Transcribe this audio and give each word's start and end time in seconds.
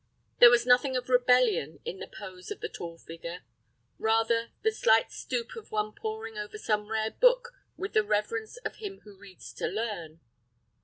There 0.39 0.49
was 0.49 0.65
nothing 0.65 0.97
of 0.97 1.09
rebellion 1.09 1.79
in 1.85 1.99
the 1.99 2.07
pose 2.07 2.49
of 2.49 2.59
the 2.59 2.67
tall 2.67 2.97
figure—rather, 2.97 4.49
the 4.63 4.71
slight 4.71 5.11
stoop 5.11 5.55
of 5.55 5.69
one 5.69 5.91
poring 5.93 6.39
over 6.39 6.57
some 6.57 6.89
rare 6.89 7.11
book 7.11 7.53
with 7.77 7.93
the 7.93 8.03
reverence 8.03 8.57
of 8.65 8.77
him 8.77 9.01
who 9.01 9.15
reads 9.19 9.53
to 9.53 9.67
learn. 9.67 10.19